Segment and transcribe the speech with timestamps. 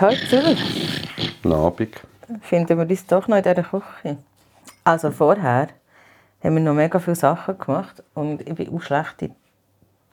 [0.00, 1.06] Heute Zürich
[1.42, 2.00] Guten Abend.
[2.40, 4.16] finden wir uns doch noch in dieser Küche.
[4.82, 5.68] Also vorher
[6.42, 9.32] haben wir noch mega viele Sachen gemacht und ich bin auch schlecht im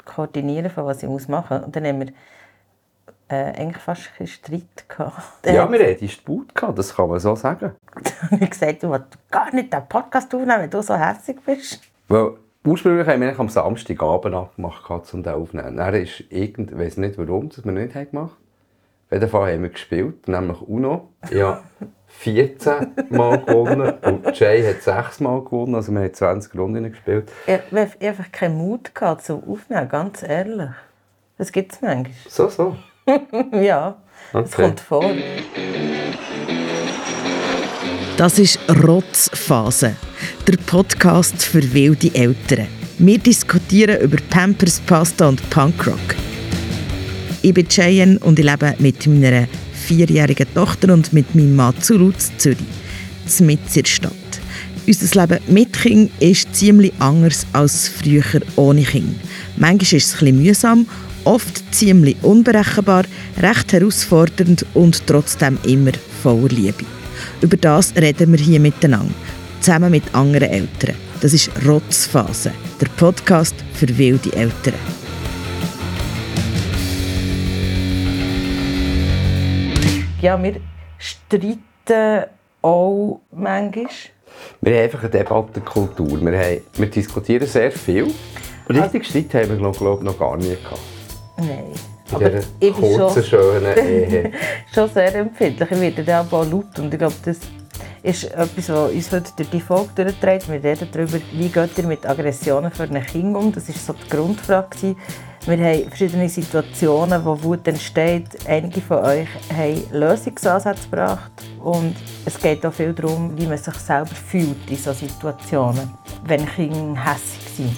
[0.03, 1.65] Koordinieren, von was ich machen muss.
[1.65, 2.07] Und dann haben wir
[3.29, 5.45] äh, eigentlich fast einen Streit gehabt.
[5.45, 7.71] Ja, wir hatten Sput gehabt, das kann man so sagen.
[8.29, 11.79] habe ich gesagt, du willst gar nicht den Podcast aufnehmen, wenn du so herzig bist.
[12.09, 12.31] Weil
[12.65, 15.77] ursprünglich haben wir eigentlich am Samstagabend abgemacht, um den aufzunehmen.
[15.77, 18.46] Dann ist irgend, ich weiß nicht warum, dass wir nicht haben gemacht haben.
[19.09, 21.13] Auf jeden Fall haben wir gespielt, nämlich Uno.
[21.31, 21.63] Ja,
[22.19, 22.73] 14
[23.09, 27.31] Mal gewonnen und Jay hat 6 Mal gewonnen, also wir haben 20 Runden gespielt.
[27.45, 30.69] Ich habe einfach keinen Mut gehabt zum Aufnehmen, ganz ehrlich.
[31.37, 32.11] Das gibt es manchmal.
[32.27, 32.75] So, so.
[33.53, 33.95] ja,
[34.33, 34.61] das Okay.
[34.63, 35.05] kommt vor.
[38.17, 39.95] Das ist Rotzphase,
[40.47, 42.67] der Podcast für wilde Eltern.
[42.97, 45.99] Wir diskutieren über Pampers, Pasta und Punkrock.
[47.43, 51.97] Ich bin Cheyenne und ich lebe mit meiner vierjährigen Tochter und mit meinem Mann zu
[51.97, 52.57] Lutz, Zürich,
[53.39, 54.13] mitten in der Stadt.
[54.87, 59.15] Unser Leben mit Kind ist ziemlich anders als früher ohne Kind.
[59.55, 60.87] Manchmal ist es ein mühsam,
[61.25, 63.03] oft ziemlich unberechenbar,
[63.39, 65.91] recht herausfordernd und trotzdem immer
[66.23, 66.85] voller Liebe.
[67.41, 69.13] Über das reden wir hier miteinander,
[69.59, 70.95] zusammen mit anderen Eltern.
[71.21, 75.06] Das ist Rotzphase, der Podcast für wilde Eltern.
[80.21, 80.55] Ja, wir
[80.97, 82.25] streiten
[82.61, 83.85] auch manchmal.
[84.61, 86.21] Wir haben einfach eine Debattenkultur.
[86.21, 88.07] Wir, haben, wir diskutieren sehr viel.
[88.67, 90.79] Richtig Streit haben wir glaub, glaub, noch gar nie gehabt.
[91.37, 91.65] Nein.
[92.09, 94.31] In Aber dieser ich bin kurzen, schon, schönen Ehe.
[94.73, 95.71] schon sehr empfindlich.
[95.71, 96.79] Ich werde dann aber auch laut.
[96.79, 97.37] Und ich glaube, das
[98.03, 100.49] ist etwas, was uns heute durch die Folge durchträgt.
[100.49, 103.51] Wir reden darüber, wie geht ihr mit Aggressionen für ein Kind um.
[103.51, 104.95] Das war so die Grundfrage.
[105.45, 108.27] Wir haben verschiedene Situationen, wo Wut entsteht.
[108.45, 111.31] Einige von euch haben Lösungsansätze gebracht.
[111.63, 115.89] Und es geht auch viel darum, wie man sich selber fühlt in solchen Situationen,
[116.25, 117.77] wenn Kinder hässlich sind.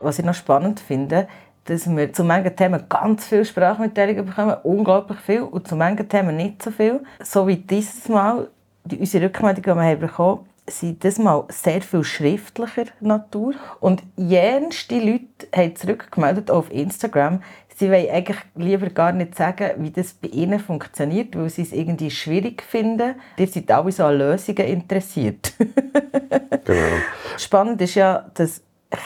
[0.00, 1.26] Was ich noch spannend finde,
[1.68, 6.36] dass wir zu manchen Themen ganz viel Sprachmitteilungen bekommen, unglaublich viel, und zu manchen Themen
[6.36, 7.00] nicht so viel.
[7.22, 8.48] So wie dieses Mal,
[8.84, 10.40] die, unsere Rückmeldungen, die wir haben bekommen
[10.70, 13.54] sind dieses Mal sehr viel schriftlicher Natur.
[13.80, 17.42] Und jenste Leute haben zurückgemeldet auf Instagram,
[17.74, 21.72] sie wollen eigentlich lieber gar nicht sagen, wie das bei ihnen funktioniert, weil sie es
[21.72, 23.14] irgendwie schwierig finden.
[23.36, 25.54] Ihr seid alle so an Lösungen interessiert.
[26.64, 26.96] genau.
[27.36, 28.62] Spannend ist ja, dass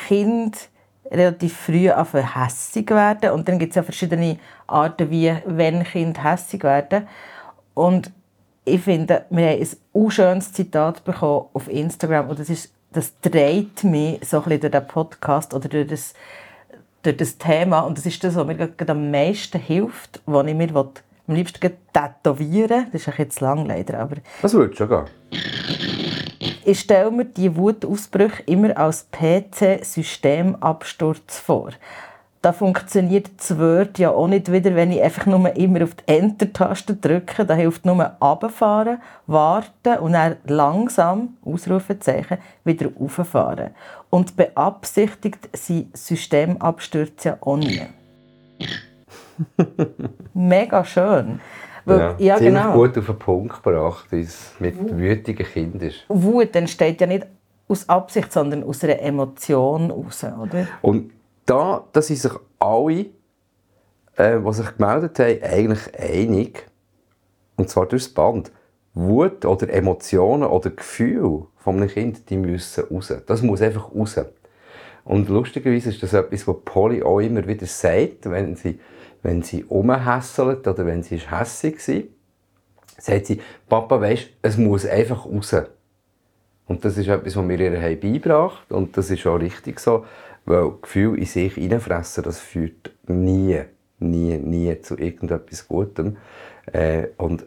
[0.08, 0.58] Kinder
[1.12, 3.30] relativ früh anfangen hässig werden.
[3.30, 7.06] Und dann gibt es ja verschiedene Arten, wie wenn Kinder hässig werden.
[7.74, 8.10] Und
[8.64, 12.30] ich finde, wir haben ein unschönes Zitat bekommen auf Instagram.
[12.30, 16.14] Und das, ist, das dreht mich so ein bisschen durch den Podcast oder durch das,
[17.02, 17.80] durch das Thema.
[17.80, 22.86] Und das ist das, was mir am meisten hilft, was ich mir am liebsten tätowieren
[22.92, 25.04] Das ist zu lang leider, aber Das würde schon gehen.
[26.64, 31.70] Ich stelle mir die Wutausbrüche immer als PC-Systemabsturz vor.
[32.42, 36.12] Da funktioniert das Word ja auch nicht wieder, wenn ich einfach nur immer auf die
[36.12, 37.46] Enter-Taste drücke.
[37.46, 43.70] Da hilft nur runterfahren, warten und dann langsam, Ausrufezeichen, wieder rauffahren.
[44.10, 47.82] Und beabsichtigt sind Systemabstürze ja auch nie.
[50.34, 51.40] Mega schön.
[51.84, 52.74] Weil, ja, ziemlich genau.
[52.74, 56.04] gut auf den Punkt gebracht, wie es mit wütigen Kindern ist.
[56.08, 57.26] Wut entsteht ja nicht
[57.68, 60.68] aus Absicht, sondern aus einer Emotion heraus, oder?
[60.82, 61.12] Und
[61.46, 63.06] da, da sind sich alle,
[64.16, 66.66] äh, die sich gemeldet haben, eigentlich einig.
[67.56, 68.52] Und zwar durchs Band.
[68.94, 73.12] Wut oder Emotionen oder Gefühle von einem Kind, die müssen raus.
[73.26, 74.20] Das muss einfach raus.
[75.04, 78.78] Und lustigerweise ist das etwas, was Polly auch immer wieder sagt, wenn sie,
[79.22, 82.02] wenn sie rumhässelt oder wenn sie hässig war.
[82.98, 85.54] Sagt sie, Papa, weisst, es muss einfach raus.
[86.66, 90.04] Und das ist etwas, was wir ihr haben beigebracht und das ist auch richtig so,
[90.44, 93.60] weil Gefühle in sich hineinfressen, das führt nie,
[93.98, 96.16] nie, nie zu irgendetwas Gutem.
[96.72, 97.44] Äh, und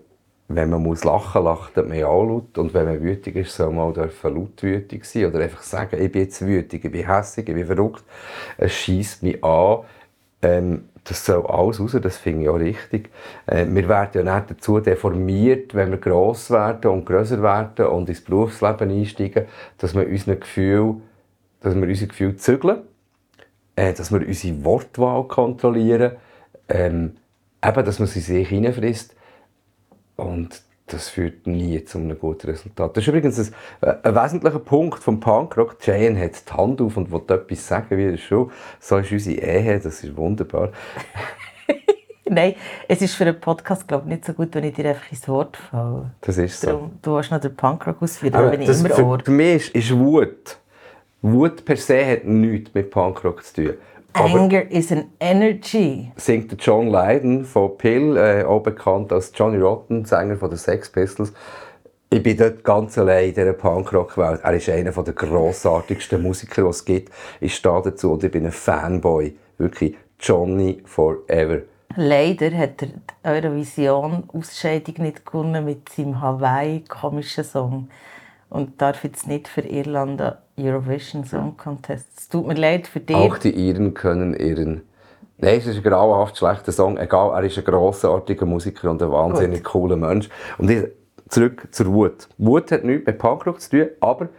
[0.47, 2.57] wenn man muss lachen lacht man auch laut.
[2.57, 5.25] Und wenn man wütig ist, soll man auch dürfen laut wütig sein.
[5.25, 8.03] Oder einfach sagen, ich bin jetzt wütig, ich bin hässlich, ich bin verrückt.
[8.57, 9.79] Es schießt mich an.
[10.41, 13.11] Ähm, das soll alles raus, das finde ich auch richtig.
[13.45, 18.09] Äh, wir werden ja nicht dazu deformiert, wenn wir gross werden und grösser werden und
[18.09, 19.45] ins Berufsleben einsteigen,
[19.77, 20.95] dass wir unsere Gefühle,
[21.61, 22.79] dass wir unsere Gefühle zügeln,
[23.75, 26.13] äh, dass wir unsere Wortwahl kontrollieren,
[26.69, 27.17] ähm,
[27.63, 29.15] eben, dass man sie sich hineinfrisst.
[30.15, 32.95] Und das führt nie zu einem guten Resultat.
[32.95, 35.77] Das ist übrigens ein, äh, ein wesentlicher Punkt vom Punkrock.
[35.81, 38.51] Jane hat die Hand auf und will etwas sagen wie das schon.
[38.79, 40.71] So ist unsere Ehe, das ist wunderbar.
[42.27, 42.55] Nein,
[42.87, 45.27] es ist für einen Podcast glaube ich, nicht so gut, wenn ich dir einfach ins
[45.27, 46.11] Wort falle.
[46.21, 46.67] Das ist so.
[46.67, 49.19] Darum, du hast noch den Punkrock ausführen, Aber bin ich immer Ohr.
[49.23, 50.57] für mich ist, ist Wut.
[51.21, 53.73] Wut per se hat nichts mit Punkrock zu tun.
[54.15, 56.11] Aber Anger is an energy.
[56.15, 60.57] singt der John Lydon von Pill, äh, auch bekannt als Johnny Rotten, Sänger von den
[60.57, 61.33] Sex Pistols.
[62.09, 64.39] Ich bin dort ganz allein in dieser Punkrock-Welt.
[64.41, 67.11] Er ist einer der grossartigsten Musiker, die es gibt.
[67.41, 69.35] Ich stehe dazu und ich bin ein Fanboy.
[69.57, 71.63] Wirklich Johnny forever.
[71.97, 77.89] Leider hat er die Eurovision-Ausscheidung nicht gewonnen mit seinem Hawaii-komischen Song.
[78.49, 82.07] Und darf jetzt nicht für Irland an Eurovision Song Contest.
[82.17, 83.15] Es tut mir leid für dich.
[83.15, 84.83] Auch die Iren können ihren.
[85.37, 86.97] Nein, es ist ein grauenhaft schlechter Song.
[86.97, 90.29] Egal, er ist ein grossartiger Musiker und ein wahnsinnig cooler Mensch.
[90.57, 90.85] Und ich,
[91.27, 92.29] zurück zur Wut.
[92.37, 94.29] Wut hat nichts mit Punkrock zu tun, aber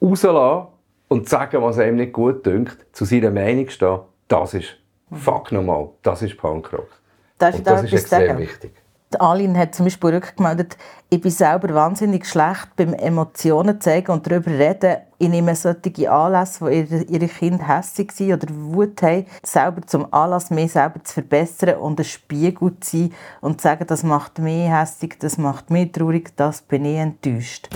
[0.00, 0.68] rauslassen
[1.08, 4.78] und sagen, was einem nicht gut dünkt, zu seiner Meinung stehen, das ist,
[5.12, 6.88] fuck nochmal, das ist Punkrock.
[7.36, 8.38] Darf Und da das ist extrem sagen?
[8.38, 8.72] wichtig.
[9.12, 10.78] Die Aline hat zum Beispiel rückgemeldet,
[11.10, 14.96] ich bin selber wahnsinnig schlecht beim Emotionen zeigen und darüber reden.
[15.18, 20.12] Ich nehme solche Anlässe, wo ihre, ihre Kinder hässlich sind oder Wut haben, selber zum
[20.14, 23.12] Anlass, mich selber zu verbessern und ein Spiegel zu sein
[23.42, 27.68] und zu sagen, das macht mich hässlich, das macht mich traurig, das bin ich enttäuscht.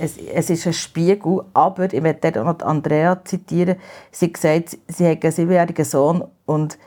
[0.00, 3.76] Es, es ist ein Spiegel, aber ich möchte noch Andrea zitieren.
[4.10, 6.78] Sie hat sie hat einen siebenjährigen Sohn und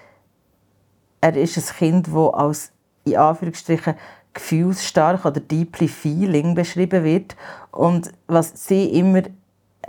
[1.21, 2.71] er ist ein Kind, das als
[3.03, 3.95] in Anführungsstrichen
[4.33, 7.35] gefühlsstark oder deeply feeling beschrieben wird.
[7.71, 9.23] Und was sie immer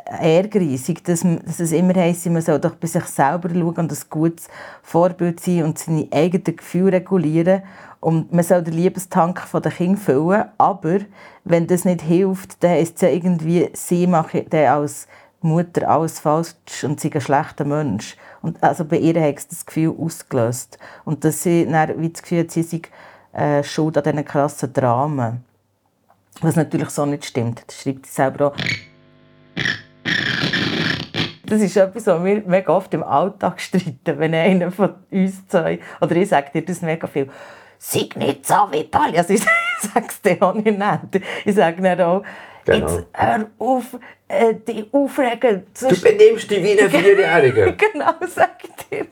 [0.04, 3.98] ärgerlich, dass, dass es immer heisst, man soll doch bei sich selber schauen und ein
[4.10, 4.48] gutes
[4.82, 7.62] Vorbild sein und seine eigenen Gefühle regulieren.
[8.02, 10.46] Und man soll den Liebestank der Kinder füllen.
[10.58, 10.98] Aber
[11.44, 15.06] wenn das nicht hilft, dann ist es ja irgendwie, sie machen dann als
[15.40, 18.16] Mutter alles falsch und sie ein schlechter Mensch.
[18.42, 20.80] Und also bei ihr hat es das Gefühl ausgelöst.
[21.04, 22.82] Und dass sie dann wie das Gefühl hat, sie sei
[23.34, 25.44] äh, schuld an diesen krassen Dramen.
[26.40, 27.62] Was natürlich so nicht stimmt.
[27.68, 28.56] Das schreibt sie selber auch.
[31.46, 35.78] Das ist etwas, was wir mega oft im Alltag streiten, wenn einer von uns zwei,
[36.00, 37.28] oder ich sage dir das mega viel,
[37.84, 39.18] sei nicht so wie Pali.
[39.18, 41.22] Also ich sage es dir auch nicht nett.
[41.44, 42.22] Ich sage dann auch,
[42.64, 42.86] Genau.
[42.88, 43.98] jetzt hör auf,
[44.28, 45.66] äh, dich aufregen.
[45.80, 47.72] Du benimmst dich wie ein Vierjähriger.
[47.72, 49.06] genau, sag ich dir.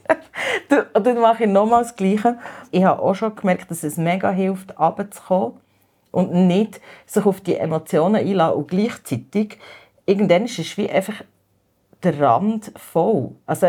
[0.94, 2.38] Und dann mache ich nochmal das Gleiche.
[2.70, 5.54] Ich habe auch schon gemerkt, dass es mega hilft, runterzukommen
[6.12, 9.58] und nicht sich auf die Emotionen einlassen und gleichzeitig
[10.06, 11.14] irgendwann ist es wie einfach
[12.04, 13.32] der Rand voll.
[13.46, 13.66] Also,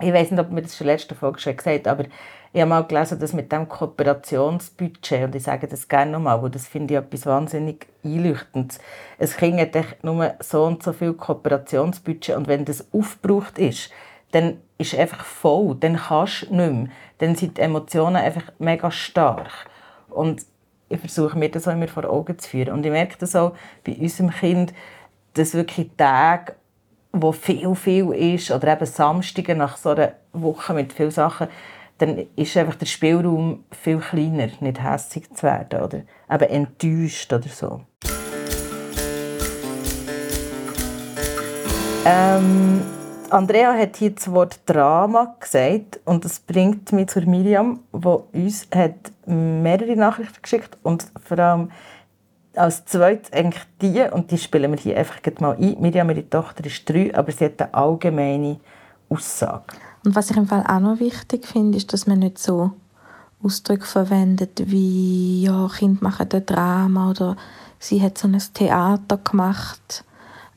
[0.00, 2.04] ich weiß nicht, ob mir das schon in der letzten Folge schon gesagt aber
[2.52, 6.50] ich habe mal gelesen, dass mit dem Kooperationsbudget, und ich sage das gerne nochmal, weil
[6.50, 8.80] das finde ich etwas wahnsinnig einleuchtendes.
[9.20, 13.90] Hat echt nur so und so viel Kooperationsbudget und wenn das aufgebraucht ist,
[14.32, 16.88] dann ist es einfach voll, dann kannst du nicht mehr.
[17.18, 19.50] Dann sind die Emotionen einfach mega stark.
[20.08, 20.44] Und
[20.88, 22.74] ich versuche mir das auch immer vor Augen zu führen.
[22.74, 23.54] Und ich merke das auch
[23.84, 24.72] bei unserem Kind,
[25.34, 26.54] dass wirklich Tage,
[27.12, 31.48] wo viel, viel ist, oder eben Samstage nach so einer Woche mit vielen Sachen,
[32.00, 35.98] dann ist einfach der Spielraum viel kleiner, nicht hässlich zu werden oder
[36.30, 37.82] eben enttäuscht oder so.
[42.06, 42.80] Ähm,
[43.28, 48.66] Andrea hat hier das Wort Drama gesagt und das bringt mich zu Miriam, die uns
[48.74, 51.70] hat mehrere Nachrichten geschickt und vor allem
[52.56, 55.76] als zweites eigentlich die, und die spielen wir hier einfach mal ein.
[55.80, 58.58] Miriam, ihre Tochter ist drei, aber sie hat eine allgemeine
[59.10, 59.64] Aussage.
[60.04, 62.72] Und was ich im Fall auch noch wichtig finde, ist, dass man nicht so
[63.42, 67.36] Ausdrücke verwendet wie ja, Kind machen ein Drama oder
[67.78, 70.04] sie hat so ein Theater gemacht.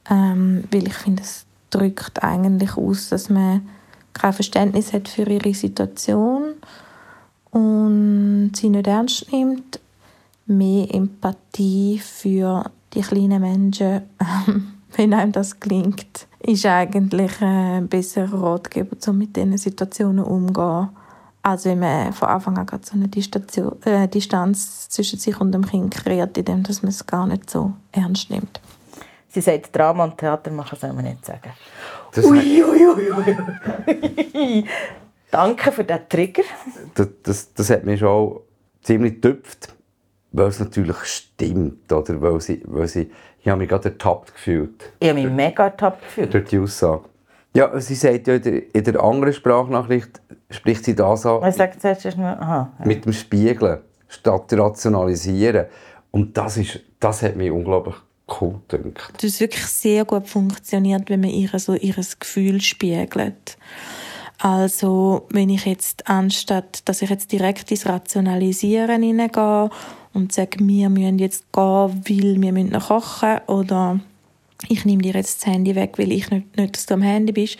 [0.10, 3.68] Ähm, weil ich finde, es drückt eigentlich aus, dass man
[4.14, 6.56] kein Verständnis hat für ihre Situation
[7.52, 9.80] und sie nicht ernst nimmt.
[10.46, 14.02] Mehr Empathie für die kleinen Menschen,
[14.96, 20.90] wenn einem das gelingt, ist eigentlich ein besserer Ratgeber, um mit diesen Situationen umzugehen,
[21.42, 25.52] als wenn man von Anfang an gerade so eine Distation, äh, Distanz zwischen sich und
[25.52, 28.62] dem Kind kreiert, indem dass man es gar nicht so ernst nimmt.
[29.30, 31.52] Sie sagt, Drama und Theater machen soll man nicht sagen.
[32.14, 32.24] Das,
[35.32, 36.44] Danke für diesen Trigger.
[36.94, 38.40] das, das, das hat mich schon
[38.84, 39.74] ziemlich getüpft,
[40.32, 41.92] weil es natürlich stimmt.
[41.92, 42.22] Oder?
[42.22, 43.10] Weil sie, weil sie,
[43.44, 46.34] ich habe mich gerade ertappt gefühlt Ich habe mich mega ertappt gefühlt.
[46.34, 47.04] durch die Aussage.
[47.56, 51.58] Ja, sie sagt ja in der, in der anderen Sprachnachricht, spricht sie das an Was
[51.58, 51.84] sagt
[52.18, 52.72] nur- Aha.
[52.80, 52.86] ja.
[52.86, 55.68] mit dem Spiegeln statt rationalisieren.
[56.12, 57.96] Und das, ist, das hat mich unglaublich
[58.42, 59.14] cool gedacht.
[59.18, 63.58] Das ist wirklich sehr gut funktioniert, wenn man ihr so ihr Gefühl spiegelt.
[64.40, 69.70] Also, wenn ich jetzt anstatt, dass ich jetzt direkt ins Rationalisieren hineingehe
[70.13, 74.00] und sage, wir müssen jetzt gehen, weil wir müssen noch kochen oder
[74.70, 77.34] ich nehme dir jetzt das Handy weg, weil ich nicht, nicht dass du am Handy
[77.34, 77.58] bist,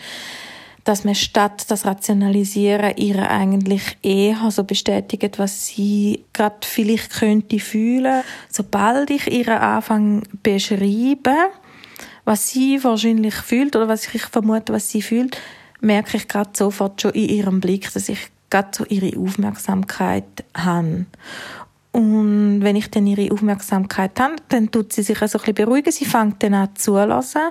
[0.84, 7.58] dass man statt das Rationalisieren ihr eigentlich eher so bestätigt, was sie gerade vielleicht könnte
[7.58, 8.22] fühlen.
[8.50, 11.50] Sobald ich ihr anfange beschreiben,
[12.24, 15.38] was sie wahrscheinlich fühlt oder was ich vermute, was sie fühlt,
[15.80, 21.06] merke ich gerade sofort schon in ihrem Blick, dass ich gerade so ihre Aufmerksamkeit habe.
[21.94, 25.92] Und wenn ich dann ihre Aufmerksamkeit habe, dann tut sie sich so ein bisschen beruhigen.
[25.92, 27.42] Sie fängt dann an zu zulassen.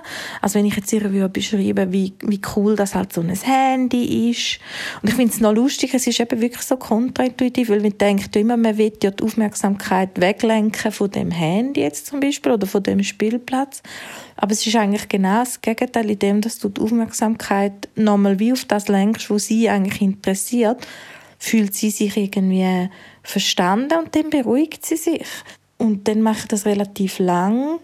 [0.42, 4.30] Also wenn ich jetzt ihr würde beschreiben, wie, wie cool das halt so ein Handy
[4.30, 4.58] ist.
[5.00, 8.36] Und ich finde es noch lustig, es ist eben wirklich so kontraintuitiv, weil man denkt
[8.36, 12.82] immer, man will ja die Aufmerksamkeit weglenken von dem Handy jetzt zum Beispiel oder von
[12.82, 13.82] dem Spielplatz.
[14.36, 18.52] Aber es ist eigentlich genau das Gegenteil, in dem, dass du die Aufmerksamkeit nochmal wie
[18.52, 20.86] auf das lenkst, was sie eigentlich interessiert,
[21.38, 22.90] fühlt sie sich irgendwie
[23.24, 25.26] verstanden und dann beruhigt sie sich.
[25.78, 27.80] Und dann mache ich das relativ lang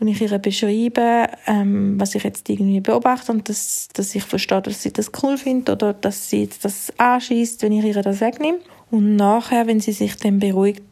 [0.00, 4.62] und ich ihr beschreibe, ähm, was ich jetzt irgendwie beobachte und dass, dass ich verstehe,
[4.62, 8.20] dass sie das cool findet oder dass sie jetzt das anschießt, wenn ich ihr das
[8.20, 8.58] wegnehme.
[8.90, 10.82] Und nachher, wenn sie sich dann beruhigt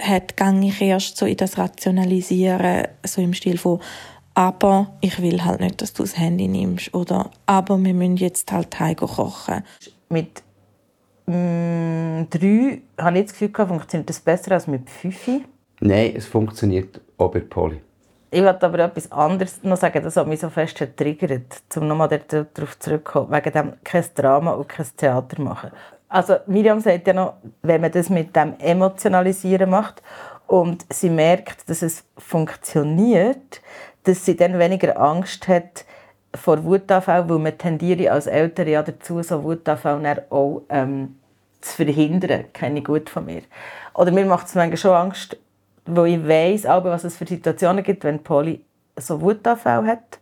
[0.00, 3.80] hat, gehe ich erst so in das Rationalisieren, so im Stil von
[4.34, 8.50] aber ich will halt nicht, dass du das Handy nimmst oder aber wir müssen jetzt
[8.50, 9.62] halt heim kochen.
[10.08, 10.42] Mit
[11.26, 15.44] Mm, drei habe ich das Gefühl, funktioniert das besser als mit fünf.
[15.80, 17.80] Nein, es funktioniert auch bei Polly.
[18.30, 22.08] Ich wollte aber etwas anderes noch sagen, das hat mich so fest getriggert, um nochmal
[22.08, 25.70] darauf zurückzukommen, wegen dem kein Drama und kein Theater machen.
[26.08, 30.02] Also Miriam sagt ja noch, wenn man das mit dem Emotionalisieren macht
[30.48, 33.60] und sie merkt, dass es funktioniert,
[34.02, 35.84] dass sie dann weniger Angst hat,
[36.34, 41.16] vor Wutanfall, weil man tendiere als Eltern ja dazu, so Wutanfall auch ähm,
[41.60, 42.44] zu verhindern.
[42.52, 43.42] Kenne ich gut von mir.
[43.94, 45.36] Oder mir macht es manchmal schon Angst,
[45.86, 48.64] weil ich weiss, was es für Situationen gibt, wenn Polly
[48.96, 50.18] so Wutanfall hat.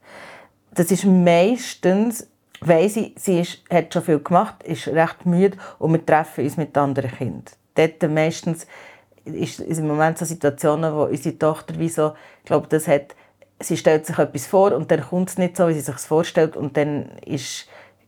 [0.75, 2.26] Das ist meistens,
[2.61, 6.57] weiss ich, sie ist, hat schon viel gemacht, ist recht müde und wir treffen uns
[6.57, 7.45] mit anderen Kindern.
[7.75, 8.66] Dort meistens
[9.25, 13.14] ist es im Moment so Situationen, wo unsere Tochter wie so, ich glaube, das hat
[13.62, 16.57] sie stellt sich etwas vor und dann kommt es nicht so, wie sie sich vorstellt
[16.57, 17.11] und dann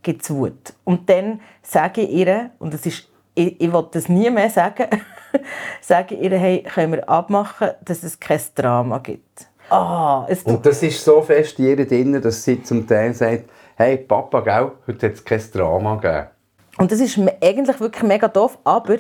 [0.03, 0.75] gibt es Wut.
[0.85, 4.87] Und dann sage ich ihr, und das ist, ich, ich will das nie mehr sagen,
[5.81, 9.49] sage ihr, hey, können wir abmachen, dass es kein Drama gibt.
[9.71, 13.45] Ah, es und das ist so fest in ihr drin, dass sie zum Teil sagt,
[13.77, 16.27] hey Papa, gell, heute hat es kein Drama gegeben.
[16.77, 18.97] Und das ist eigentlich wirklich mega doof, aber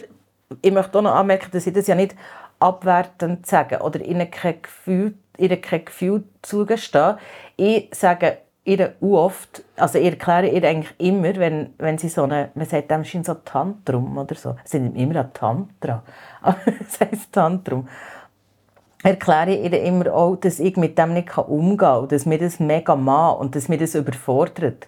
[0.62, 2.14] ich möchte auch noch anmerken, dass ich das ja nicht
[2.60, 7.16] abwertend sage oder ihnen kein Gefühl ihr kein Gefühl zugestehen.
[7.56, 12.50] Ich sage ihr oft, also ich erkläre ihr eigentlich immer, wenn, wenn sie so eine,
[12.54, 16.02] man sagt dem so Tantrum oder so, sie nimmt immer ein Tantra,
[16.42, 17.88] aber es heisst Tantrum,
[19.02, 22.58] erkläre ich ihr immer auch, dass ich mit dem nicht umgehen kann, dass mir das
[22.58, 24.86] mega macht und dass mir das überfordert.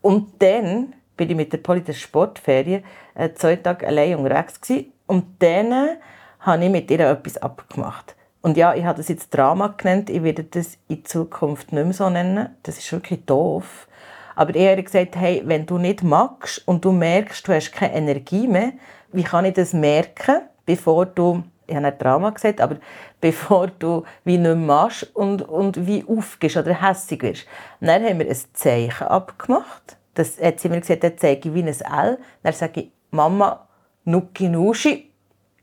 [0.00, 2.82] Und dann bin ich mit der Poli der Sportferien
[3.14, 5.98] äh, zwei Tage allein unterwegs gewesen, und dann
[6.40, 8.16] habe ich mit ihr etwas abgemacht.
[8.42, 11.92] Und ja, ich habe das jetzt Drama genannt, ich werde das in Zukunft nicht mehr
[11.92, 12.48] so nennen.
[12.64, 13.86] Das ist wirklich doof.
[14.34, 17.94] Aber ich habe gesagt, hey, wenn du nicht magst und du merkst, du hast keine
[17.94, 18.72] Energie mehr,
[19.12, 22.78] wie kann ich das merken, bevor du, ich habe nicht Drama gesagt, aber
[23.20, 27.46] bevor du wie nicht machst und, und wie aufgehst oder hässig wirst.
[27.80, 29.96] dann haben wir ein Zeichen abgemacht.
[30.14, 32.18] Das hat sie mir gesagt, dann zeige ich wie ein L.
[32.42, 33.68] Dann sage ich, Mama,
[34.04, 35.12] Nuki Nuschi,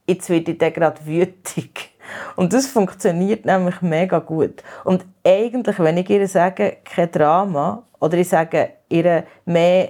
[0.07, 1.91] jetzt werde ich gerade wütig.
[2.35, 4.63] Und das funktioniert nämlich mega gut.
[4.83, 9.89] Und eigentlich, wenn ich ihr sage, kein Drama, oder ich sage ihr mehr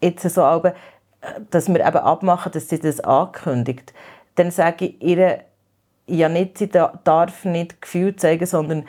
[0.00, 0.62] jetzt so,
[1.50, 3.92] dass wir eben abmachen, dass sie das ankündigt,
[4.34, 5.40] dann sage ich ihr
[6.06, 8.86] ja nicht, sie darf nicht Gefühl zeigen, sondern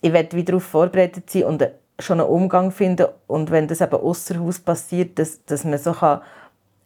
[0.00, 3.06] ich werde wieder darauf vorbereitet sein und schon einen Umgang finden.
[3.26, 6.20] Und wenn das eben außer Haus passiert, dass, dass man so kann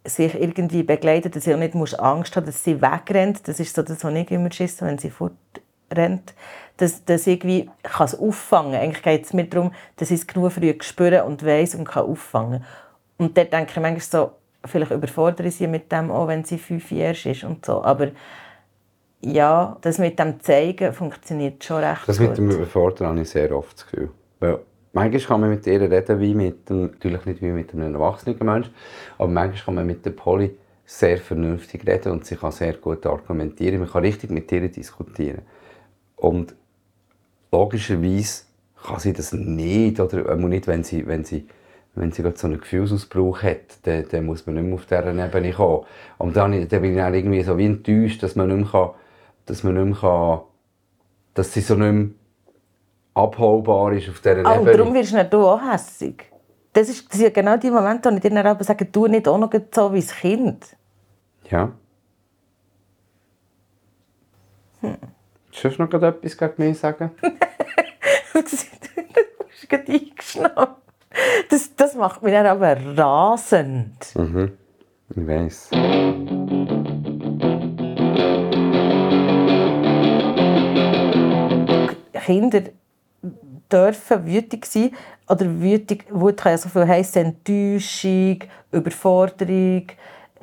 [0.06, 3.46] sich irgendwie begleitet, dass sie auch nicht Angst haben dass sie wegrennt.
[3.48, 6.34] Das ist so das, was ich immer schisse, wenn sie fortrennt.
[6.76, 8.82] Dass, dass ich irgendwie kann es auffangen kann.
[8.82, 12.04] Eigentlich geht es mir darum, dass ich es genug früh spüre und weiss und kann
[12.04, 12.64] auffangen
[13.16, 14.32] Und dort denke ich manchmal so,
[14.64, 17.82] vielleicht überfordere ich sie mit dem auch, wenn sie fünf Jahre ist und so.
[17.82, 18.08] Aber
[19.20, 22.28] ja, das mit dem Zeigen funktioniert schon recht Das gut.
[22.28, 24.10] mit dem Überfordern habe ich sehr oft das Gefühl.
[24.40, 24.58] Weil
[24.96, 28.38] Manchmal kann man mit ihr reden wie mit einem, natürlich nicht wie mit einem erwachsenen
[28.40, 28.72] Menschen,
[29.18, 33.04] aber manchmal kann man mit der Polly sehr vernünftig reden und sie kann sehr gut
[33.04, 33.80] argumentieren.
[33.80, 35.42] Man kann richtig mit ihr diskutieren.
[36.16, 36.54] Und
[37.52, 38.44] logischerweise
[38.82, 41.46] kann sie das nicht, oder auch nicht, wenn sie, wenn sie,
[41.94, 45.26] wenn sie gerade so einen Gefühlsausbruch hat, dann, dann muss man nicht mehr auf dieser
[45.26, 45.84] Ebene kommen.
[46.16, 48.90] Und dann, dann bin ich dann irgendwie so wie enttäuscht, dass man nicht mehr, kann,
[49.44, 50.40] dass man nicht mehr kann,
[51.34, 52.08] dass sie so nicht mehr
[53.16, 54.76] abholbar ist auf dieser Ah, Ebene.
[54.76, 56.30] darum wirst du dann auch hässig.
[56.72, 59.26] Das, ist, das sind genau die Momente, wo ich dir dann aber sage, du nicht
[59.26, 60.76] auch noch so wie das Kind.
[61.50, 61.72] Ja.
[64.80, 64.96] Hm.
[65.62, 67.10] Willst du noch etwas gegen mich sagen?
[68.34, 70.82] du bist gerade eingeschnappt.
[71.48, 74.14] Das, das macht mich dann aber rasend.
[75.14, 75.70] Ich weiss.
[82.12, 82.62] Kinder
[83.72, 84.90] dürfen wütig sein.
[85.28, 88.38] Oder wütig, Wut kann ja so viel heissen, Enttäuschung,
[88.70, 89.86] Überforderung.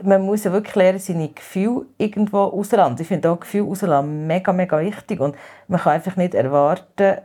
[0.02, 2.98] Man muss ja wirklich lernen, seine Gefühle irgendwo rauszulassen.
[3.00, 5.20] Ich finde auch Gefühle rauslassen mega, mega wichtig.
[5.20, 5.36] Und
[5.68, 7.20] man kann einfach nicht erwarten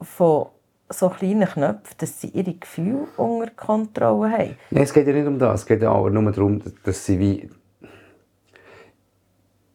[0.00, 0.46] von
[0.88, 4.56] so kleinen Knöpfen, dass sie ihre Gefühle unter Kontrolle haben.
[4.70, 5.62] Nein, es geht ja nicht um das.
[5.62, 7.50] Es geht ja aber nur darum, dass sie wie...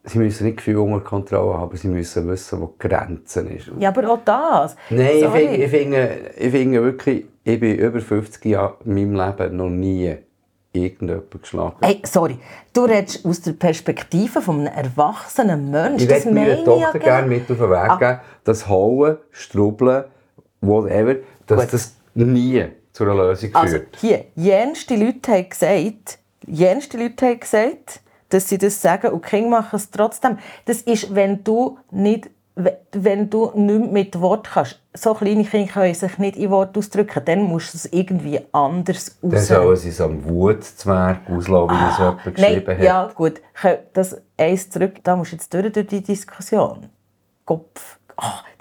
[0.08, 3.72] Sie müssen nicht Gefühle unter Kontrolle haben, aber sie müssen wissen, wo die Grenzen ist.
[3.80, 4.76] Ja, aber auch das.
[4.90, 5.40] Nein, ich Sorry.
[5.48, 9.70] finde, ich, finde, ich finde wirklich, ich bin über 50 Jahre in meinem Leben noch
[9.70, 10.16] nie
[10.74, 11.76] irgendjemanden geschlagen.
[11.82, 12.38] Hey, sorry,
[12.74, 16.00] du redest aus der Perspektive von einem erwachsenen Menschen.
[16.02, 17.40] Ich Das würde meiner Tochter gerne genau.
[17.40, 17.96] mit auf den Weg Ah.
[17.98, 20.04] geben, das Hauen, Strubbeln,
[20.62, 21.16] whatever,
[21.48, 21.74] dass Gut.
[21.74, 23.98] das nie zu einer Lösung Also führt.
[24.02, 29.50] hier, jenste Leute haben gesagt, jenste Leute haben gesagt, dass sie das sagen und Kinder
[29.50, 30.38] machen es trotzdem.
[30.66, 32.30] Das ist, wenn du nicht,
[32.92, 34.82] wenn du nicht mit Wort kannst.
[34.94, 39.18] So kleine Kinder können sich nicht in Wort ausdrücken, dann musst du es irgendwie anders
[39.22, 39.48] Dann raus.
[39.48, 42.84] sollen sie es am Wutzwerg auslassen, wie es jemand Nein, geschrieben hat.
[42.84, 43.42] ja gut,
[43.94, 46.90] das eins zurück, da musst du jetzt durch, durch die Diskussion.
[47.46, 48.00] Kopf.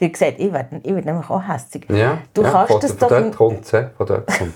[0.00, 1.86] Die hat gesagt, ich werde, ich werde nämlich auch hässig.
[1.88, 4.54] Ja, du ja, kannst von, das von doch, dort kommt es, von dort kommt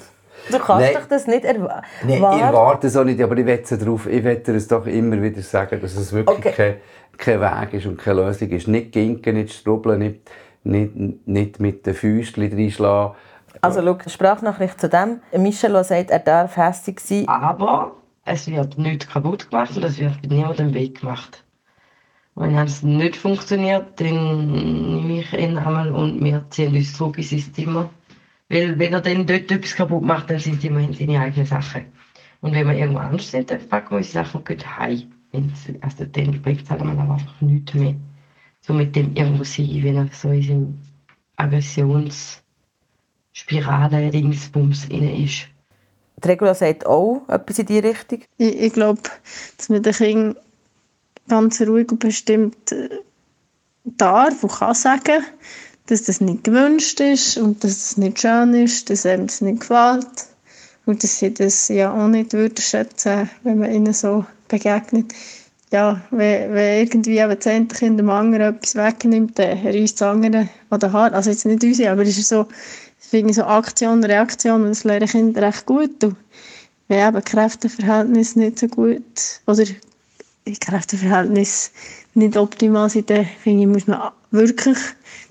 [0.51, 0.95] du kannst Nein.
[0.95, 1.87] doch das nicht erwarten.
[2.05, 5.21] Nein, ich erwarte es auch nicht, aber ich wette darauf, ich wette es doch immer
[5.23, 6.79] wieder sagen, dass es wirklich Okay.
[7.17, 8.69] kein, kein Weg ist und keine Lösung ist.
[8.69, 10.31] Nicht ginken, nicht strubbeln, nicht,
[10.65, 13.15] nicht, nicht mit den Füßen reinschlagen.
[13.61, 15.21] Also schau, Sprachnachricht zu dem.
[15.37, 17.27] Michel sagt, er darf hässig sein.
[17.29, 17.93] Aber
[18.25, 21.45] es wird nicht kaputt gemacht und es wird niemandem weggemacht.
[22.35, 27.25] Wenn es nicht funktioniert, dann nehme ich ihn einmal und wir ziehen uns zurück in
[27.25, 27.91] sein Zimmer.
[28.49, 31.87] Weil wenn er dann dort etwas kaputt macht, dann sind es immerhin seine eigenen Sachen.
[32.41, 35.13] Und wenn wir irgendwo anders sind, dann packen wir unsere Sachen und gehen heim.
[35.81, 37.95] Also dann bringt es halt einfach nichts mehr.
[38.61, 40.79] So mit dem irgendwo sein, wenn er so in seinem
[41.37, 45.49] Aggressionsspirale Dingsbums inne ist.
[46.25, 48.21] Die Regula sagt auch etwas in die Richtung.
[48.39, 49.03] Ich, ich glaube,
[49.57, 50.37] dass man den Kind
[51.29, 52.89] ganz ruhig und bestimmt äh,
[53.85, 55.23] darf und kann sagen,
[55.89, 59.61] dass das nicht gewünscht ist und dass es nicht schön ist, dass einem das nicht
[59.61, 60.07] gefällt.
[60.85, 65.13] Und dass sie das ja auch nicht würde schätzen, wenn man ihnen so begegnet.
[65.71, 70.49] Ja, wenn, irgendwie eben das eine Kind dem anderen etwas wegnimmt, dann reißt das andere
[70.71, 71.15] an den Haaren.
[71.15, 72.47] Also jetzt nicht unsere, aber es ist so,
[72.99, 76.05] finde so Aktion, Reaktion und das lernen Kinder recht gut.
[76.05, 76.17] Und
[76.89, 79.03] wenn eben Kräfteverhältnis nicht so gut
[79.47, 79.65] oder
[80.47, 81.71] die Kräfteverhältnis
[82.15, 84.79] nicht optimal sind, dann finde ich, muss man wirklich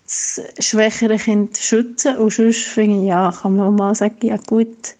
[0.07, 2.17] das schwächere Kind schützen.
[2.17, 4.95] Und sonst finde ich, ja, kann man auch mal sagen, ja gut,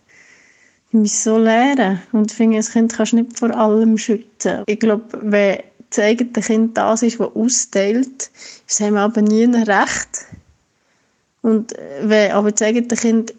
[0.89, 2.02] ich muss so lernen.
[2.12, 4.63] Und ich finde, ein Kind kannst du nicht vor allem schützen.
[4.67, 8.30] Ich glaube, wenn das eigene Kind das ist, das austeilt,
[8.67, 10.26] ist es aber nie ein Recht.
[11.41, 13.34] Und wenn aber das eigene Kind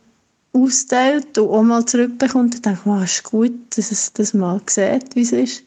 [0.55, 4.61] austeilt und auch mal zurückbekommt, dann denke ich, oh, ist gut, dass es das mal
[4.67, 5.65] sieht, wie es ist.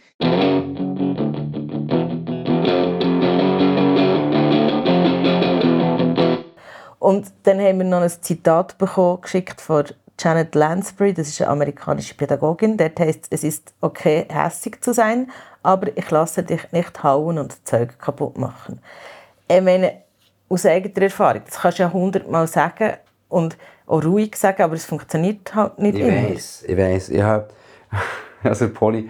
[7.12, 9.84] Und dann haben wir noch ein Zitat bekommen, geschickt von
[10.18, 12.78] Janet Lansbury, das ist eine amerikanische Pädagogin.
[12.78, 15.30] Dort heißt es, es ist okay, hässig zu sein,
[15.62, 18.80] aber ich lasse dich nicht hauen und Zeug kaputt machen.
[19.50, 20.04] Ich meine,
[20.48, 22.94] aus eigener Erfahrung, das kannst du ja hundertmal sagen
[23.28, 26.30] und auch ruhig sagen, aber es funktioniert halt nicht Ich immer.
[26.30, 27.10] weiß, ich weiß.
[27.10, 27.50] Ich habe
[28.44, 29.10] also Polly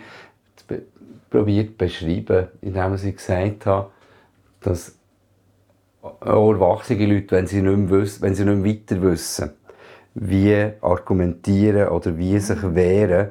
[1.30, 3.92] probiert zu beschreiben, indem sie gesagt hat,
[4.62, 4.96] dass
[6.22, 9.52] erwachsene Leute, wenn sie nicht mehr, wissen, wenn sie nicht mehr weiter wissen,
[10.14, 13.30] wie argumentieren oder wie sich wehren,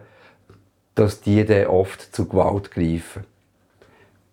[0.95, 3.25] dass die dann oft zu Gewalt greifen.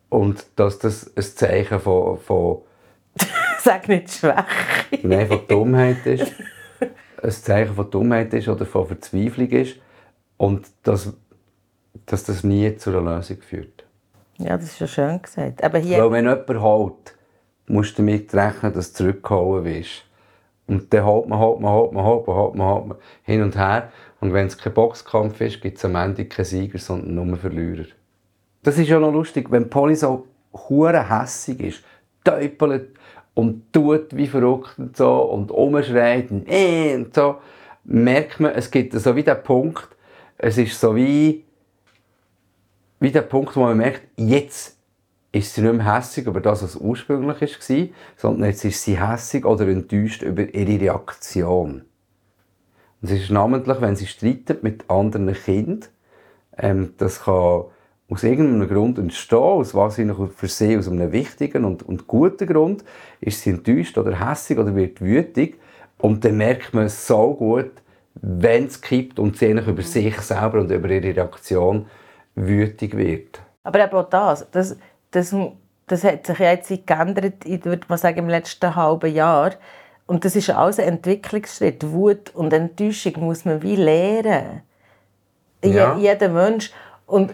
[0.10, 2.62] Und dass das ein Zeichen von, von
[3.60, 4.46] Sag nicht schwach.
[5.02, 6.32] Nein, von Dummheit ist.
[7.22, 9.76] Ein Zeichen von Dummheit ist oder von Verzweiflung ist.
[10.38, 11.14] Und dass,
[12.06, 13.86] dass das nie zu einer Lösung führt.
[14.38, 15.64] Ja, das ist ja schön gesagt.
[15.64, 17.17] Aber hier, Weil wenn jemand holt,
[17.68, 20.04] musst du damit rechnen, dass du zurückgehauen wirst.
[20.68, 23.42] Und dann holt man, holt man, holt man, holt man, holt man, holt man, hin
[23.42, 23.92] und her.
[24.20, 27.86] Und wenn es kein Boxkampf ist, gibt es am Ende keinen Sieger, sondern nur Verlierer.
[28.64, 31.84] Das ist ja noch lustig, wenn Polly so hure hässig ist,
[32.24, 32.90] täupelt
[33.34, 37.38] und tut wie verrückt und so und umschreit und, äh und so,
[37.84, 39.88] merkt man, es gibt so wie den Punkt,
[40.38, 41.46] es ist so wie,
[43.00, 44.77] wie der Punkt, wo man merkt, jetzt
[45.32, 49.46] ist sie nicht mehr hässig über das, was ursprünglich war, sondern jetzt ist sie hässig
[49.46, 51.84] oder enttäuscht über ihre Reaktion.
[53.02, 55.86] Und es ist namentlich, wenn sie streitet mit anderen Kindern,
[56.58, 57.66] ähm, das kann
[58.10, 62.84] aus irgendeinem Grund entstehen, aus wahrscheinlich für sie aus einem wichtigen und, und guten Grund,
[63.20, 65.60] ist sie enttäuscht oder hässig oder wird wütig.
[65.98, 67.72] Und dann merkt man so gut,
[68.16, 71.88] wenn es kippt und sie über sich selber und über ihre Reaktion
[72.36, 73.42] wütig wird.
[73.64, 74.78] Aber eben auch das, das,
[75.12, 75.36] das,
[75.88, 79.52] das hat sich jetzt geändert, ich würde mal sagen, im letzten halben Jahr.
[80.06, 81.92] Und das ist alles ein Entwicklungsschritt.
[81.92, 84.62] Wut und Enttäuschung muss man wie lernen.
[85.64, 85.96] Ja.
[85.96, 86.72] Je, jeder Mensch.
[87.06, 87.34] Und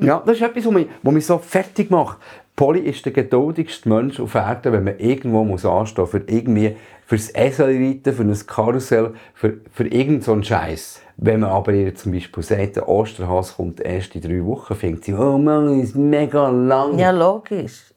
[0.00, 2.18] Ja, das ist etwas, was mich, was mich so fertig macht.
[2.54, 6.76] Polly ist der geduldigste Mensch auf Erden, wenn man irgendwo muss anstehen muss, für irgendwie,
[7.06, 11.00] fürs Eselreiten, für ein Karussell, für, für irgendeinen so Scheiß.
[11.16, 15.04] Wenn man aber ihr zum Beispiel sagt, der Osterhase kommt erst in drei Wochen, fängt
[15.04, 16.98] sie, oh Mann, ist mega lang.
[16.98, 17.92] ja, logisch.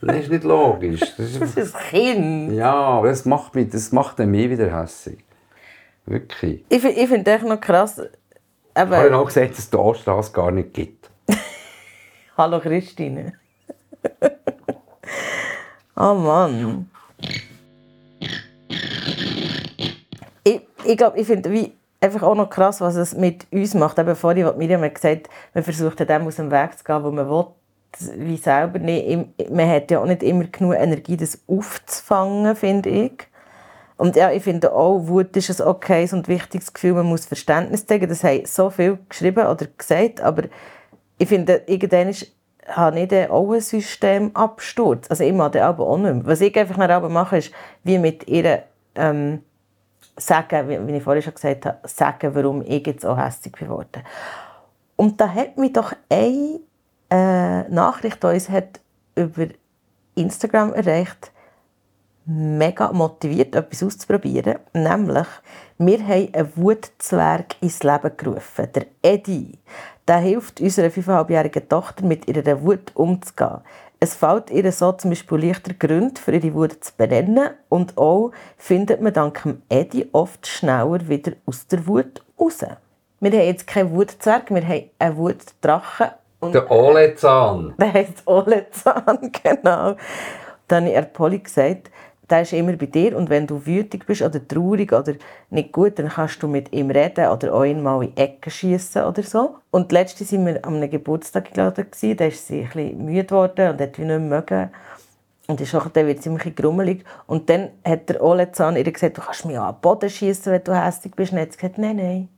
[0.00, 1.00] Das ist nicht logisch.
[1.16, 2.52] Das ist, Das ist ein Kind.
[2.52, 5.18] ja, aber das macht, mich, das macht mich wieder hässlich.
[6.04, 6.64] Wirklich.
[6.68, 7.98] Ich, ich finde echt noch krass.
[7.98, 11.05] Ich habe auch gesagt, dass es die Osterhase gar nicht gibt.
[12.36, 13.32] Hallo Christine.
[15.96, 16.90] oh Mann.
[20.44, 23.98] Ich, ich glaube, ich finde wie einfach auch noch krass, was es mit uns macht.
[23.98, 27.10] Eben vorhin, was Miriam hat gesagt man versucht dem aus dem Weg zu gehen, wo
[27.10, 27.46] man will,
[28.16, 29.50] wie selber nicht.
[29.50, 33.28] Man hat ja auch nicht immer genug Energie, das aufzufangen, finde ich.
[33.96, 37.86] Und ja, ich finde auch, Wut ist ein okayes und wichtiges Gefühl, man muss Verständnis
[37.86, 38.10] zeigen.
[38.10, 40.42] Das haben so viel geschrieben oder gesagt, aber
[41.18, 42.32] ich finde, irgendwann ist,
[42.68, 45.08] habe ich dann auch einen Systemabsturz.
[45.10, 46.26] Also ich mache den aber auch nicht mehr.
[46.26, 47.52] Was ich einfach nach mache, ist,
[47.84, 49.42] wie mit ihr ähm,
[50.16, 54.02] sagen, wie, wie ich vorhin schon gesagt habe, sagen, warum ich jetzt auch hässlich geworden
[54.96, 56.60] Und da hat mich doch eine
[57.10, 58.80] äh, Nachricht, die uns hat
[59.14, 59.46] über
[60.14, 61.30] Instagram erreicht
[62.26, 64.58] mega motiviert, etwas auszuprobieren.
[64.72, 65.26] Nämlich,
[65.78, 68.68] wir haben einen Wutzwerg ins Leben gerufen.
[68.74, 69.58] Der Edi.
[70.08, 73.60] Der hilft unserer 5,5-jährigen Tochter, mit ihrer Wut umzugehen.
[73.98, 77.50] Es fällt ihr so zum Beispiel leichter Gründe, für ihre Wut zu benennen.
[77.68, 82.60] Und auch findet man dank dem Edi oft schneller wieder aus der Wut raus.
[83.18, 86.08] Wir haben jetzt keinen Wutzwerg, wir haben einen Wutdrachen.
[86.40, 87.74] Und Der Olezahn.
[87.80, 89.96] der heisst Olezahn, genau.
[90.68, 91.90] Dann habe ich der Polly gesagt,
[92.28, 95.14] der ist immer bei dir und wenn du wütig bist oder traurig oder
[95.50, 98.50] nicht gut, dann kannst du mit ihm reden oder auch ihn mal in die Ecke
[98.50, 99.56] schiessen oder so.
[99.70, 102.16] Und letzte waren wir an einem Geburtstag geladen, gewesen.
[102.16, 104.70] da ist sie ein bisschen müde geworden und hat wie nicht mehr mögen.
[105.46, 107.04] Und ist auch, dann wird sie ein bisschen grummelig.
[107.28, 110.52] Und dann hat der Olezahn ihr gesagt, du kannst mich auch an den Boden schiessen,
[110.52, 111.32] wenn du hässlich bist.
[111.32, 112.28] Und hat sie gesagt, nein, nein,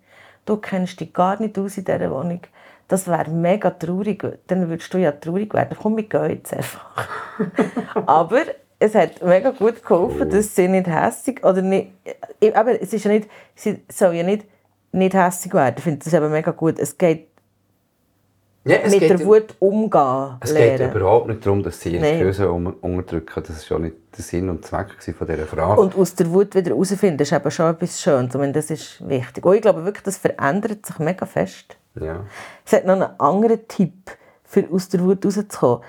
[0.45, 2.41] du kennst dich gar nicht aus in dieser Wohnung.
[2.87, 4.23] Das wäre mega traurig.
[4.47, 5.77] Dann würdest du ja traurig werden.
[5.81, 7.09] Komm, wir gehen jetzt einfach.
[8.07, 8.43] Aber
[8.79, 11.93] es hat mega gut geholfen, dass sie nicht hässig oder nicht.
[12.41, 14.47] äh, Aber es ist ja nicht, sie soll ja nicht,
[14.93, 15.75] nicht hässig werden.
[15.79, 16.79] Ich finde das aber mega gut.
[16.79, 17.29] Es geht
[18.65, 20.95] Ja, es mit geht, der Wut umgehen es geht lernen.
[20.97, 23.43] überhaupt nicht darum, dass sie ihre Gefühle un unterdrücken.
[23.47, 25.81] Das war ja nicht der Sinn und Zweck von dieser Frage.
[25.81, 28.35] Und aus der Wut wieder herausfinden, ist eben schon etwas Schönes.
[28.35, 29.45] Ich meine, das ist wichtig.
[29.45, 31.77] Und ich glaube wirklich, das verändert sich mega fest.
[32.01, 32.25] ja.
[32.65, 34.11] Es hat noch einen anderen Tipp,
[34.45, 35.81] für aus der Wut rauszukommen.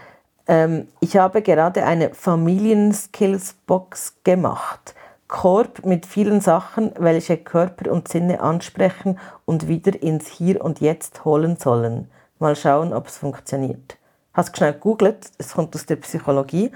[0.50, 4.96] Ähm, ich habe gerade eine Familienskills-Box gemacht.
[5.28, 11.24] Korb mit vielen Sachen, welche Körper und Sinne ansprechen und wieder ins Hier und Jetzt
[11.24, 12.10] holen sollen.
[12.40, 14.00] Mal schauen, ob es funktioniert.
[14.34, 16.72] Hast schnell gegoogelt, es kommt aus der Psychologie.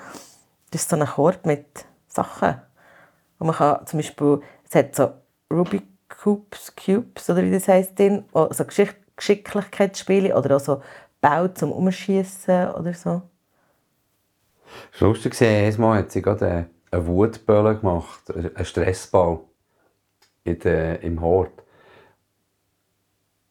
[0.70, 2.62] Das ist so ein Korb mit Sachen.
[3.40, 5.14] Und man kann zum Beispiel, es hat so
[5.52, 10.84] Rubik Cubes, Cubes oder wie das heisst, drin, also Geschick Geschicklichkeitsspiele oder auch so
[11.22, 13.24] Bau zum Umschießen oder so.
[14.94, 19.40] Es war lustig, einmal hat sie gerade eine, eine Wutbölle gemacht, einen Stressball
[20.44, 21.64] in der, im Hort.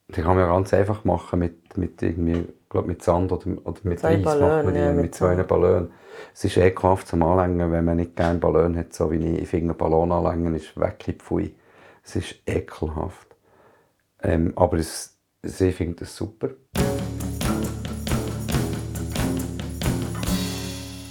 [0.09, 3.79] Die kann man ja ganz einfach machen mit, mit, irgendwie, glaub, mit Sand oder, oder
[3.85, 5.35] mit Zwei man die, ja, mit, mit zwei.
[5.43, 5.91] Ballonen.
[6.35, 9.43] Es ist ekelhaft zum Anlängen, wenn man nicht gerne Ballon hat, so wie ich.
[9.43, 11.55] Ich finde, Ballon anlängen ist wirklich pfui.
[12.05, 13.29] Es ist ekelhaft.
[14.23, 16.51] Ähm, aber es, sie findet es super.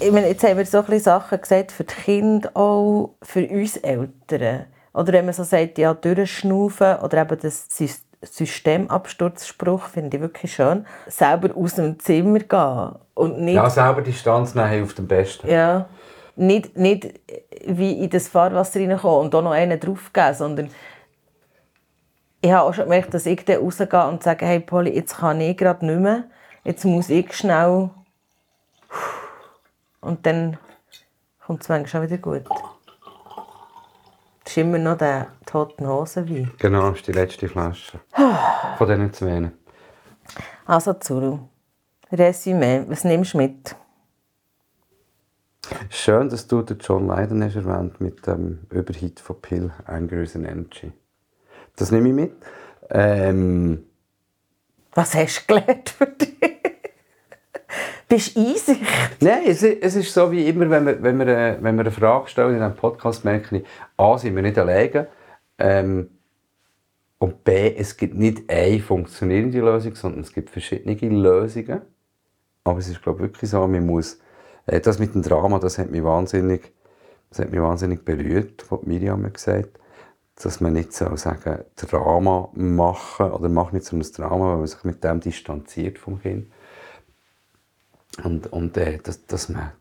[0.02, 3.78] Ich meine, jetzt haben wir so ein Sachen gesagt für die Kinder auch, für uns
[3.78, 4.66] Eltern.
[4.94, 7.68] Oder wenn man so sagt, ja, durchschnaufen oder eben das
[8.22, 10.86] Systemabsturzspruch finde ich wirklich schön.
[11.08, 13.56] Selber aus dem Zimmer gehen und nicht...
[13.56, 15.48] Ja, selber Distanz nehmen hilft am besten.
[15.50, 15.88] Ja,
[16.36, 17.08] nicht, nicht
[17.66, 20.70] wie in das Fahrwasser reinkommen und da noch einen draufgeben, sondern
[22.42, 25.40] ich habe auch schon gemerkt, dass ich dann rausgehe und sage, hey Polly, jetzt kann
[25.42, 26.24] ich gerade nicht mehr,
[26.64, 27.92] jetzt muss ich schnell
[30.02, 30.58] und dann
[31.46, 32.44] kommt es manchmal schon wieder gut.
[34.44, 36.52] Das ist immer noch der toten Hosenwein.
[36.58, 38.00] Genau, das ist die letzte Flasche.
[38.78, 39.52] Von diesen zwei.
[40.66, 41.40] Also Zuru,
[42.12, 43.76] Resümee, was nimmst du mit?
[45.90, 50.36] Schön, dass du den John Lydon hast erwähnt mit dem Überhit von Pill, Anger is
[50.36, 50.92] an Energy.
[51.76, 52.34] Das nehme ich mit.
[52.90, 53.86] Ähm,
[54.94, 56.31] Was hast du gelernt für dich?
[58.12, 58.82] Bist Einsicht?
[59.22, 61.82] Nein, es, ist- es ist so wie immer, wenn wir, wenn wir, äh, wenn wir
[61.84, 63.64] eine Frage stellen in einem Podcast, merke ich,
[63.96, 65.08] A, sind wir nicht alleine.
[65.58, 66.10] Ähm,
[67.20, 71.84] und B, es gibt nicht eine funktionierende Lösung, sondern es gibt verschiedene Lösungen.
[72.66, 74.20] Aber es ist, glaube ich, wirklich so, man muss,
[74.66, 76.74] äh, das mit dem Drama, das hat mich wahnsinnig,
[77.30, 79.80] das hat mich wahnsinnig berührt, was Miriam hat gesagt
[80.44, 84.68] dass man nicht so sagen, Drama machen oder mach nicht so ein Drama, weil man
[84.68, 86.48] sich mit dem distanziert vom Kind.
[88.24, 89.72] Und, und äh, dass, dass, man,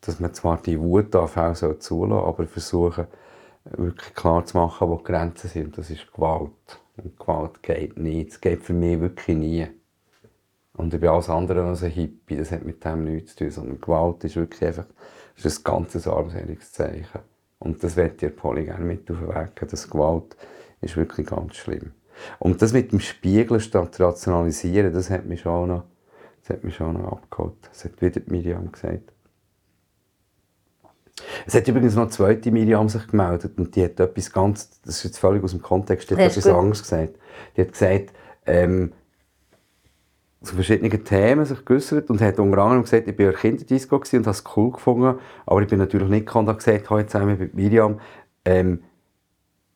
[0.00, 3.06] dass man zwar die Wut darf auch so zulassen, aber versuchen,
[3.64, 5.76] wirklich klar zu machen, wo die Grenzen sind.
[5.78, 6.80] Das ist Gewalt.
[6.96, 8.30] Und Gewalt geht nicht.
[8.30, 9.66] Es geht für mich wirklich nie.
[10.74, 12.36] Und ich bin alles andere als ein Hippie.
[12.36, 13.50] Das hat mit dem nichts zu tun.
[13.50, 14.86] Sondern Gewalt ist wirklich einfach
[15.36, 17.20] ist ein ganzes Armseligungszeichen.
[17.58, 19.70] Und das wird dir Polly gerne mit auf den Weg geben.
[19.70, 20.36] Das Gewalt
[20.80, 21.92] ist wirklich ganz schlimm.
[22.38, 25.84] Und das mit dem Spiegeln statt rationalisieren, das hat mich schon noch,
[26.46, 27.56] das hat mich schon noch abgeholt.
[27.68, 29.12] Das hat wieder die Miriam gesagt.
[31.46, 34.96] Es hat übrigens noch eine zweite Miriam sich gemeldet und die hat etwas ganz, das
[34.96, 37.14] ist jetzt völlig aus dem Kontext, die hat Ja, etwas anderes gesagt.
[37.56, 38.12] Die hat gesagt,
[38.44, 38.92] ähm,
[40.42, 43.96] zu verschiedenen Themen sich geäußert und hat unter anderem gesagt, ich war in der Kinderdisco
[43.96, 47.38] und habe es cool gefunden, aber ich bin natürlich nicht und habe gesagt, heute zusammen
[47.38, 47.98] mit Miriam,
[48.44, 48.84] ähm,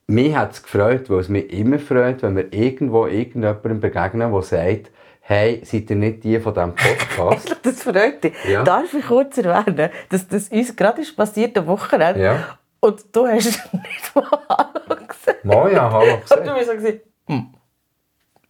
[0.07, 4.43] mich hat es gefreut, weil es mich immer freut, wenn wir irgendwo irgendjemandem begegnen, der
[4.43, 4.91] sagt,
[5.31, 7.57] hey, seid ihr nicht die von diesem Podcast?
[7.63, 8.33] Das freut dich.
[8.49, 8.65] Ja.
[8.65, 12.59] Darf ich kurz erwähnen, dass das uns gerade ist passiert am Wochenende Ja.
[12.81, 15.45] und du hast nicht mal Hallo gesagt.
[15.45, 16.55] Moja, hallo Und du gesagt.
[16.59, 17.47] bist so, gewesen, hm.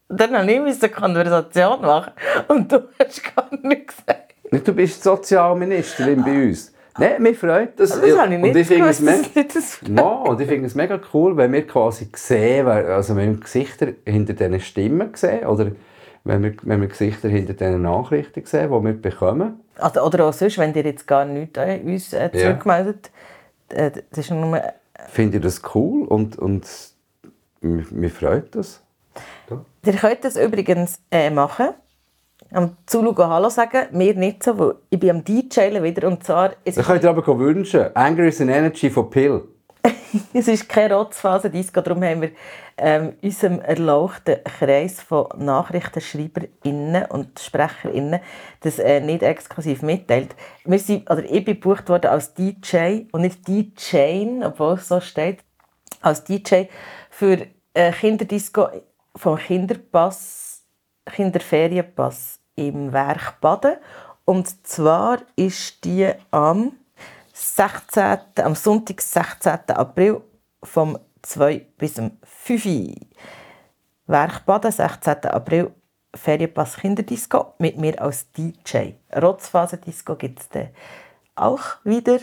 [0.09, 2.12] Dann habe ich eine Konversation machen
[2.49, 4.35] und du hast gar nichts gesagt.
[4.66, 6.73] Du bist Sozialministerin bei uns.
[6.99, 7.90] Nein, mir freut das.
[7.90, 9.23] Das habe ich Und nicht ich finde es me-
[9.97, 13.88] Ja, und ich finde es mega cool, wenn wir quasi sehen, also wenn wir Gesichter
[14.05, 15.71] hinter diesen Stimmen sehen oder
[16.25, 19.61] wenn wir, wenn wir Gesichter hinter diesen Nachrichten sehen, die wir bekommen.
[19.77, 23.11] Also, oder auch sonst, wenn dir jetzt gar nichts äh, uns äh, zurückmeldet.
[23.71, 24.61] Äh, das ist nur...
[25.09, 26.67] Finde ich das cool und, und
[27.61, 28.83] mich, mich freut das.
[29.85, 31.71] Ihr könnt das übrigens äh, machen.
[32.53, 36.51] Am Zulu Hallo sagen, mir nicht so, weil ich bin am DJen wieder und zwar,
[36.65, 37.95] Das ist, könnt ihr aber wünschen.
[37.95, 39.43] Anger is an Energy von Pill.
[40.33, 42.31] es ist keine Rotzphase-Disco, darum haben wir
[42.77, 48.21] ähm, unserem erlauchten Kreis von NachrichtenschreiberInnen und SprecherInnen
[48.61, 50.35] das äh, nicht exklusiv mitteilt.
[50.64, 55.01] Wir sind, oder ich bin gebucht worden als DJ und nicht DJ, obwohl es so
[55.01, 55.40] steht,
[56.01, 56.64] als DJ
[57.11, 58.69] für äh, Kinderdisco
[59.14, 60.64] vom Kinderpass,
[61.07, 63.77] Kinderferienpass im Werk Baden.
[64.25, 66.73] Und zwar ist die am
[67.40, 69.53] 16., am Sonntag, 16.
[69.68, 70.20] April
[70.62, 72.94] vom 2 bis zum 5 Uhr.
[74.07, 75.26] Werk Baden, 16.
[75.26, 75.72] April,
[76.14, 78.92] Ferienpass Kinderdisco mit mir als DJ.
[79.14, 80.68] Rotzphase-Disco gibt es dann
[81.37, 82.18] auch wieder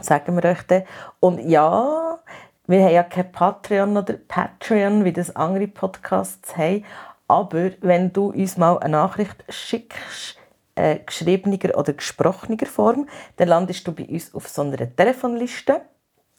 [0.00, 0.84] sagen wir euch dann.
[1.20, 2.18] Und ja,
[2.66, 6.84] wir haben ja kein Patreon oder Patreon, wie das andere Podcasts haben.
[7.26, 10.36] Aber wenn du uns mal eine Nachricht schickst,
[10.78, 15.82] äh, geschriebener oder gesprochener Form, dann landest du bei uns auf so einer Telefonliste.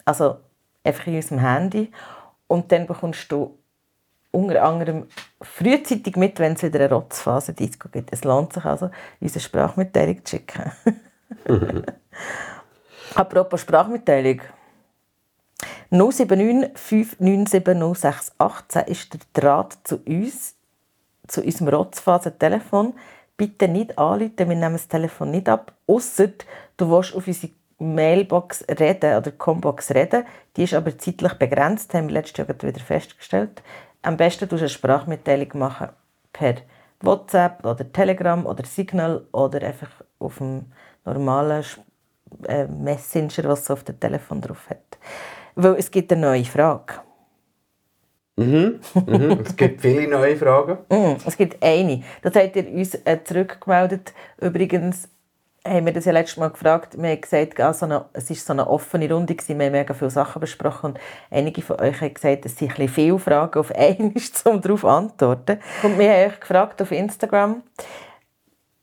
[0.06, 0.38] Also
[0.84, 1.92] einfach in unserem Handy.
[2.48, 3.60] Und dann bekommst du
[4.32, 5.08] unter anderem
[5.42, 8.14] frühzeitig mit, wenn es wieder eine Rotzphase-Disco gibt.
[8.14, 10.72] Es lohnt sich also, unsere Sprachmitteilung zu schicken.
[13.16, 14.42] Apropos Sprachmitteilung.
[15.90, 20.56] 079 597 0618 ist der Draht zu uns,
[21.28, 22.94] zu unserem Rotzphasen-Telefon.
[23.40, 26.28] Bitte nicht anrufen, wir nehmen das Telefon nicht ab, ausser
[26.76, 30.26] du willst auf unsere Mailbox reden oder Combox reden.
[30.58, 33.64] Die ist aber zeitlich begrenzt, haben wir letztes Jahr wieder festgestellt.
[34.02, 35.88] Am besten tust du eine Sprachmitteilung machen
[36.34, 36.56] per
[37.00, 40.66] WhatsApp oder Telegram oder Signal oder einfach auf dem
[41.06, 41.64] normalen
[42.46, 44.98] äh, Messenger, was es auf dem Telefon drauf hat.
[45.56, 46.96] Weil es gibt eine neue Frage.
[48.40, 48.80] Mhm.
[49.06, 49.40] Mhm.
[49.46, 50.78] Es gibt viele neue Fragen.
[50.90, 51.18] Mhm.
[51.26, 52.04] Es gibt eine.
[52.22, 54.14] Das habt ihr uns äh, zurückgemeldet.
[54.40, 55.10] Übrigens
[55.68, 56.96] haben wir das ja letztes Mal gefragt.
[56.98, 59.36] Wir haben gesagt, ah, so eine, es war so eine offene Runde.
[59.36, 59.60] Gewesen.
[59.60, 60.92] Wir haben mega viele Sachen besprochen.
[60.92, 61.00] Und
[61.30, 64.14] einige von euch haben gesagt, es sind ein bisschen viele Fragen auf einmal,
[64.46, 65.60] um darauf zu antworten.
[65.84, 67.62] Und wir haben euch gefragt auf Instagram,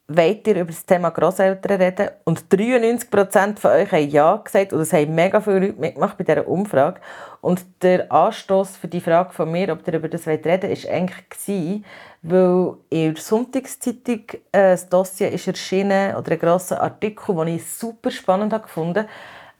[0.08, 2.10] wollt ihr über das Thema Grosseltern reden?
[2.24, 6.24] Und 93% von euch haben Ja gesagt und es haben mega viele Leute mitgemacht bei
[6.24, 7.00] dieser Umfrage.
[7.46, 10.92] Und der Anstoß für die Frage von mir, ob ihr über das reden wollt, war
[10.92, 11.84] eigentlich,
[12.22, 17.72] weil in der Sonntagszeitung äh, ein Dossier ist erschienen oder ein grosser Artikel, den ich
[17.72, 19.06] super spannend fand,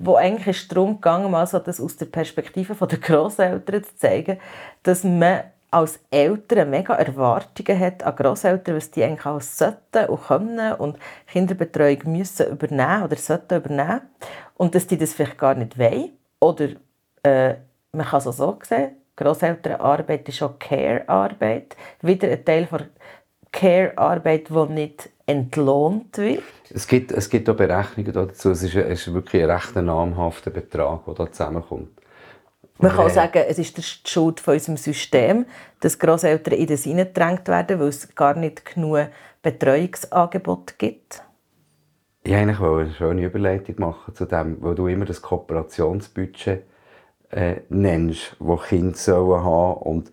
[0.01, 4.41] wo eigentlich darum ging, mal so das aus der Perspektive der Grosseltern zu zeigen,
[4.83, 10.27] dass man als Eltern mega Erwartungen hat an Grosseltern, was die eigentlich alles sollten und
[10.27, 14.01] können und Kinderbetreuung müssen übernehmen oder sollten übernehmen
[14.57, 16.11] und dass die das vielleicht gar nicht wollen.
[16.41, 16.71] Oder
[17.23, 17.55] äh,
[17.93, 21.75] man kann es auch so sehen, Grosselternarbeit ist auch Care-Arbeit.
[22.03, 22.83] Wieder ein Teil von
[23.51, 26.43] Care-Arbeit, die nicht entlohnt wird.
[26.71, 28.51] Es gibt, es gibt auch Berechnungen dazu.
[28.51, 31.89] Es ist, es ist wirklich ein recht namhafter Betrag, der da zusammenkommt.
[32.79, 35.47] Man kann sagen, es ist die Schuld von unserem System,
[35.81, 39.09] dass Grosseltern in das hineingedrängt werden, weil es gar nicht genug
[39.41, 41.23] Betreuungsangebote gibt.
[42.23, 46.65] Ich wollte eigentlich eine schöne Überleitung machen zu dem, weil du immer das Kooperationsbudget
[47.37, 50.11] äh, nennst, das Kinder sollen haben und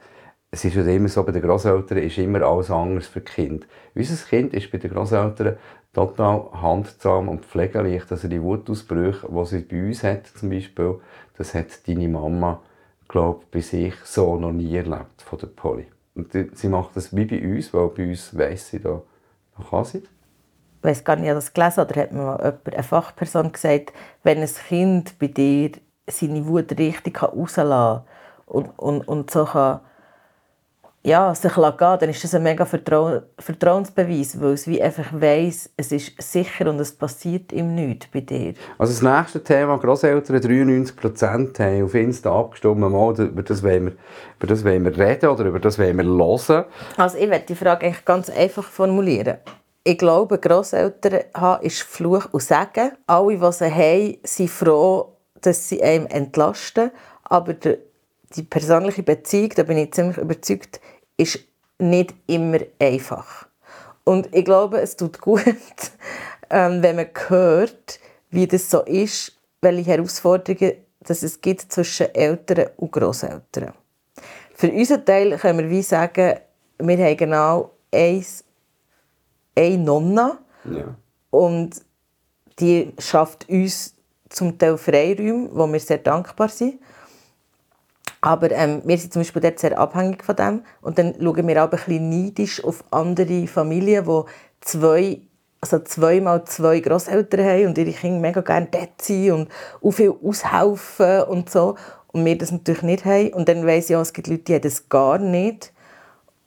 [0.51, 3.65] es ist immer so, bei den Großeltern ist immer alles anders für Kind.
[3.95, 5.57] Unser Kind ist bei den Großeltern
[5.93, 8.11] total handzahm und pflegeleicht.
[8.11, 10.99] Also die Wutausbrüche, die sie bei uns hat, zum Beispiel,
[11.37, 12.61] das hat deine Mama,
[13.07, 15.87] glaube bei sich so noch nie erlebt von der Polly.
[16.13, 19.01] Und sie macht das wie bei uns, weil bei uns weiss sie da,
[19.57, 19.99] da kann sie.
[19.99, 23.93] Ich weiß gar nicht, ob das gelesen oder hat mir mal jemand, eine Fachperson gesagt,
[24.21, 25.71] wenn ein Kind bei dir
[26.07, 28.03] seine Wut richtig rauslassen kann
[28.45, 29.81] und, und, und so kann
[31.05, 35.69] ja, sich gehen dann ist das ein mega Vertrau Vertrauensbeweis, weil es wie einfach weiss,
[35.75, 38.53] es ist sicher und es passiert ihm nichts bei dir.
[38.77, 43.93] Also das nächste Thema, Grosseltern, 93% haben auf Insta abgestimmt, mal, über, das wollen wir,
[44.37, 46.65] über das wollen wir reden oder über das wollen wir hören.
[46.95, 49.39] Also ich werde die Frage eigentlich ganz einfach formulieren.
[49.83, 52.93] Ich glaube, Grosseltern haben ist Fluch und Segen.
[53.05, 55.12] Alle, die sie haben, sind froh,
[55.45, 56.91] dass sie einem entlasten,
[57.23, 57.77] aber der
[58.35, 60.81] die persönliche Beziehung, da bin ich ziemlich überzeugt,
[61.17, 61.39] ist
[61.77, 63.47] nicht immer einfach.
[64.03, 65.43] Und ich glaube, es tut gut,
[66.49, 67.99] ähm, wenn man hört,
[68.31, 70.73] wie das so ist, welche Herausforderungen
[71.05, 73.73] dass es gibt zwischen Eltern und Großeltern.
[74.55, 76.37] Für unseren Teil können wir wie sagen,
[76.79, 78.43] wir haben genau eins,
[79.55, 80.95] eine Nonna ja.
[81.29, 81.81] und
[82.59, 83.92] die schafft uns
[84.33, 86.79] zum Teil Freiräume, wo wir sehr dankbar sind.
[88.19, 90.63] Aber ähm, wir sind zum Beispiel dort sehr abhängig von dem.
[90.81, 94.21] Und dann schauen wir auch ein bisschen neidisch auf andere Familien, die
[94.61, 95.21] zwei,
[95.61, 99.49] also zweimal zwei Großeltern haben und ihre Kinder mega gerne dort sind und
[99.81, 101.75] auch viel aushelfen und so.
[102.13, 103.33] Und wir das natürlich nicht haben.
[103.33, 105.73] Und dann weiss ich auch, es gibt Leute, die haben das gar nicht.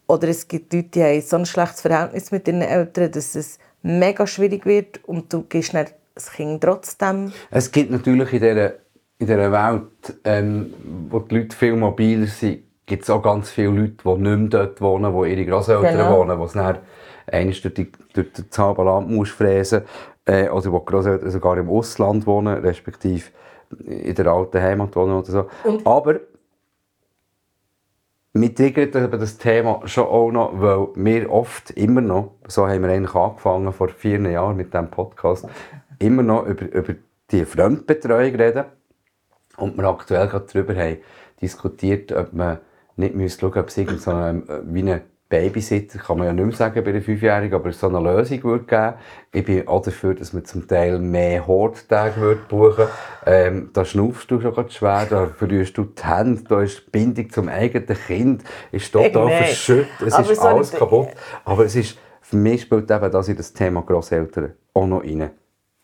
[0.07, 3.59] Oder es gibt Leute, die haben so ein schlechtes Verhältnis mit ihren Eltern, dass es
[3.83, 7.33] mega schwierig wird und du gehst dann das Kind trotzdem.
[7.51, 8.73] Es gibt natürlich in dieser
[9.19, 10.75] in dieser Welt, ähm,
[11.09, 14.49] wo die Leute viel mobiler sind, gibt es auch ganz viele Leute, die nicht mehr
[14.49, 16.19] dort wohnen, wo ihre Großeltern genau.
[16.19, 16.79] wohnen, wo es dann
[17.27, 19.83] einmal durch, die, durch das halbe Land muss fräsen
[20.27, 23.25] äh, oder wo die Großeltern sogar im Ausland wohnen, respektive
[23.85, 25.47] in der alten Heimat wohnen oder so.
[25.65, 25.87] Und?
[25.87, 26.21] Aber
[28.35, 32.91] mich triggert das Thema schon auch noch, weil wir oft immer noch, so haben wir
[32.91, 35.49] eigentlich angefangen vor vier Jahren mit diesem Podcast,
[35.99, 36.95] immer noch über, über
[37.31, 38.65] die Fremdbetreuung reden.
[39.57, 40.99] Und wir aktuell gerade darüber haben
[41.41, 42.59] diskutiert, ob man
[42.97, 46.45] nicht müsste schauen, ob es irgend so eine, wie eine Babysitter, kann man ja nicht
[46.45, 48.95] mehr sagen bei einer Fünfjährigen, aber so eine Lösung würde geben.
[49.33, 52.87] Ich bin auch dafür, dass man zum Teil mehr Horttage würde buchen
[53.27, 56.91] ähm, Da schnaufst du schon ganz schwer, da verlierst du die Hände, da ist die
[56.91, 61.09] Bindung zum eigenen Kind ist total hey, verschüttet, es aber ist alles kaputt.
[61.45, 65.31] Aber es ist, für mich spielt eben das in das Thema Grosseltern auch noch rein.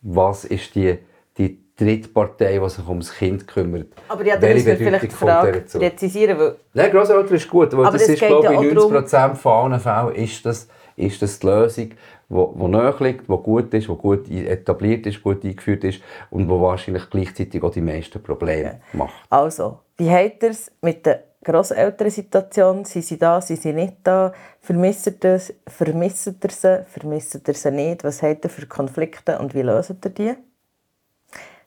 [0.02, 0.98] Was ist die,
[1.38, 3.88] die Drittpartei, die sich ums Kind kümmert.
[4.08, 6.38] Aber ja, dann müssen wir vielleicht die Frage präzisieren.
[6.38, 10.14] Weil Nein, Grosseltern ist gut, weil das ist, glaube ich, in 90% von allen Fällen
[10.14, 11.90] ist das, ist das die Lösung,
[12.28, 16.00] die nahe liegt, die gut ist, die gut etabliert ist, gut eingeführt ist
[16.30, 19.14] und die wahrscheinlich gleichzeitig auch die meisten Probleme macht.
[19.30, 22.84] Also, wie habt ihr es mit den Grosselternsituation?
[22.84, 24.32] Sind sie da, sind sie nicht da?
[24.60, 25.52] Vermisst ihr das?
[25.66, 26.84] Vermisst ihr sie?
[26.88, 28.04] Vermisst ihr sie nicht?
[28.04, 30.34] Was habt ihr für Konflikte und wie löst ihr die?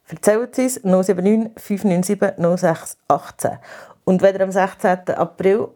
[0.08, 3.58] Erzählt es uns 079 597 06 18.
[4.04, 5.10] Und wenn ihr am 16.
[5.16, 5.70] April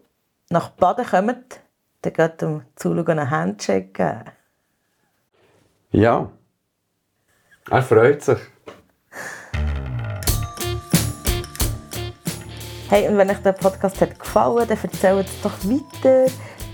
[0.50, 1.60] nach Baden kommt,
[2.02, 4.24] dann geht um Zuschauen einen Handshake geben.
[5.90, 6.30] Ja.
[7.68, 8.38] Er freut sich.
[12.90, 16.26] Hey, und wenn euch der Podcast hat gefallen dann erzählt es doch weiter.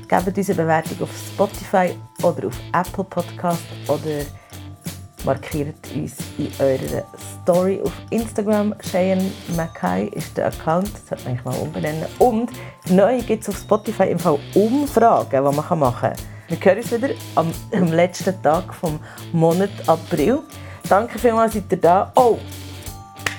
[0.08, 4.24] Gebt uns eine Bewertung auf Spotify oder auf Apple Podcast oder
[5.26, 7.04] markiert uns in eurer
[7.42, 8.74] Story auf Instagram.
[8.78, 12.06] Cheyenne Mackay ist der Account, das sollte man mal umbenennen.
[12.18, 12.50] Und
[12.88, 16.14] neu gibt es auf Spotify im Fall Umfragen, die man machen kann.
[16.48, 18.98] Wir hören uns wieder am, am letzten Tag vom
[19.32, 20.38] Monat April.
[20.88, 22.10] Danke vielmals, seid ihr da.
[22.14, 22.38] Oh,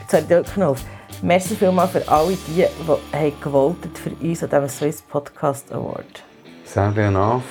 [0.03, 0.97] jetzt habe ich den.
[1.24, 6.24] Merci vielmals für alle die, die gewotet für uns an diesem Swiss Podcast Award.
[6.63, 7.43] Sadly enough.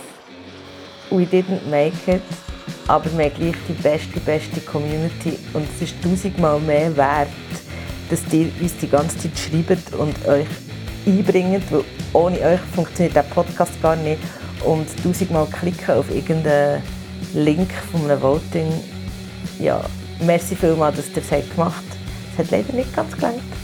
[1.11, 2.23] We didn't make it,
[2.87, 7.29] aber wir haben gleich die beste, beste Community und es ist tausendmal mehr wert,
[8.09, 10.47] dass ihr uns die ganze Zeit schreibt und euch
[11.05, 14.21] einbringt, weil ohne euch funktioniert der Podcast gar nicht
[14.65, 16.83] und tausendmal klicken auf irgendeinen
[17.35, 18.73] Link von einem Voting.
[19.59, 19.81] Ja,
[20.21, 21.97] merci vielmals, dass ihr es gemacht habt.
[22.33, 23.56] Es hat leider nicht ganz gelangt.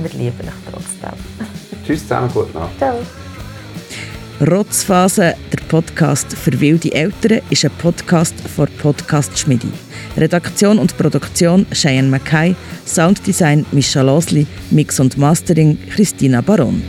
[0.00, 1.18] Wir lieben euch trotzdem.
[1.86, 2.76] Tschüss zusammen, gute Nacht.
[2.78, 2.98] Ciao.
[4.40, 9.70] Rotzphase, der Podcast für wilde Eltern, ist ein Podcast von Podcast Schmidi.
[10.16, 16.82] Redaktion und Produktion Cheyenne Mackay, Sounddesign Mischa Losli, Mix und Mastering Christina Baron.